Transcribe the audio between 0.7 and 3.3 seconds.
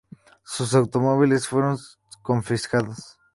automóviles fueron confiscados.